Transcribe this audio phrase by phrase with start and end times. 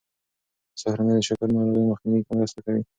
[0.79, 2.81] سهارنۍ د شکر ناروغۍ مخنیوی کې مرسته کوي.